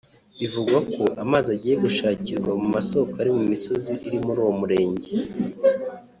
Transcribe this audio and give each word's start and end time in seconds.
Bivugwa 0.39 0.77
ko 0.93 1.03
amazi 1.23 1.47
agiye 1.55 1.75
gushakirwa 1.85 2.51
mu 2.61 2.67
masoko 2.75 3.13
ari 3.21 3.31
mu 3.37 3.43
misozi 3.51 3.93
iri 4.07 4.19
muri 4.25 4.39
uwo 4.43 4.53
murenge 4.59 5.13